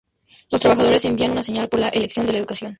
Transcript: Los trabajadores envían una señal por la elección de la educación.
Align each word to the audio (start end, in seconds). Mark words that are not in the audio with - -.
Los 0.49 0.59
trabajadores 0.61 1.05
envían 1.05 1.29
una 1.29 1.43
señal 1.43 1.69
por 1.69 1.79
la 1.79 1.89
elección 1.89 2.25
de 2.25 2.31
la 2.31 2.39
educación. 2.39 2.69